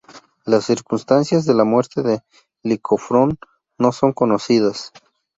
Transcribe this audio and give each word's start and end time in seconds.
Las 0.45 0.65
circunstancias 0.65 1.45
de 1.45 1.53
la 1.53 1.63
muerte 1.63 2.01
de 2.01 2.23
Licofrón 2.63 3.37
no 3.77 3.91
son 3.91 4.13
conocidas. 4.13 4.91